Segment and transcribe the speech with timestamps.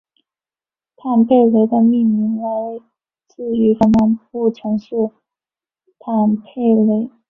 [0.95, 2.81] 坦佩雷的命名来
[3.27, 4.95] 自于芬兰南部城市
[5.99, 7.11] 坦佩雷。